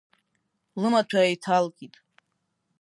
Лымаҭәа 0.81 1.21
еиҭалкит. 1.27 1.95